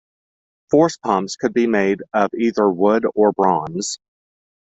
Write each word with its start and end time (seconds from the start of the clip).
Force 0.71 0.97
pumps 0.97 1.35
could 1.35 1.53
be 1.53 1.67
made 1.67 2.01
of 2.11 2.31
either 2.35 2.67
wood 2.67 3.05
or 3.13 3.33
bronze. 3.33 3.99